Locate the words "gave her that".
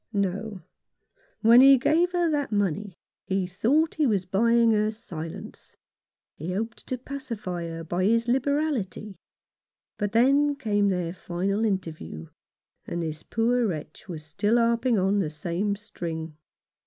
1.77-2.51